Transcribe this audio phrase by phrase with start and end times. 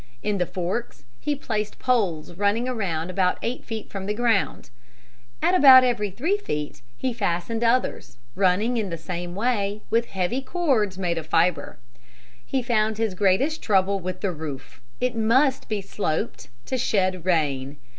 [0.23, 4.71] In the forks he placed poles running around about eight feet from the ground.
[5.43, 10.41] At about every three feet he fastened others, running in the same way, with heavy
[10.41, 11.77] cords made of fibre.
[12.43, 14.81] He found his greatest trouble with the roof.
[14.99, 17.77] It must be sloped to shed rain.